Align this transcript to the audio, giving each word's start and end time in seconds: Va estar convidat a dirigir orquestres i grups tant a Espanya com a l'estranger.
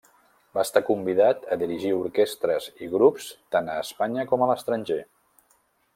Va 0.57 0.61
estar 0.67 0.81
convidat 0.87 1.43
a 1.55 1.57
dirigir 1.63 1.91
orquestres 1.97 2.71
i 2.87 2.91
grups 2.95 3.29
tant 3.57 3.73
a 3.75 3.79
Espanya 3.85 4.29
com 4.33 4.47
a 4.47 4.49
l'estranger. 4.53 5.03